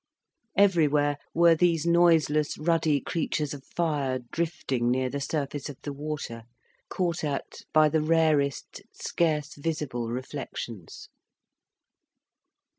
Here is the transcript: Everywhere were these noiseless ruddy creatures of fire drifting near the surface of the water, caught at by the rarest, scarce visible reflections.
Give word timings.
Everywhere 0.57 1.19
were 1.31 1.53
these 1.53 1.85
noiseless 1.85 2.57
ruddy 2.57 2.99
creatures 3.01 3.53
of 3.53 3.63
fire 3.63 4.17
drifting 4.31 4.89
near 4.89 5.11
the 5.11 5.21
surface 5.21 5.69
of 5.69 5.77
the 5.83 5.93
water, 5.93 6.45
caught 6.89 7.23
at 7.23 7.59
by 7.71 7.87
the 7.87 8.01
rarest, 8.01 8.81
scarce 8.91 9.53
visible 9.53 10.09
reflections. 10.09 11.07